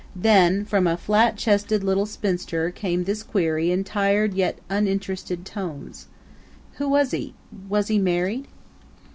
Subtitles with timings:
[0.15, 6.07] Then from a flat chested little spinster came this query in tired yet interested tones:
[6.79, 7.35] "Was he
[7.69, 8.47] was he married?"